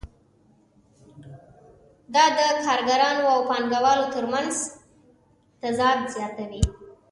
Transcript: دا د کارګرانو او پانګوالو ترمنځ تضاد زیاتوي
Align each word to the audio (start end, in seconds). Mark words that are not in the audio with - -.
دا 2.13 2.25
د 2.37 2.39
کارګرانو 2.65 3.23
او 3.33 3.39
پانګوالو 3.49 4.11
ترمنځ 4.13 4.55
تضاد 5.61 5.99
زیاتوي 6.15 6.63